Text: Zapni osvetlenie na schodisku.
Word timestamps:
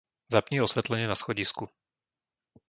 Zapni 0.33 0.57
osvetlenie 0.65 1.07
na 1.11 1.15
schodisku. 1.21 1.63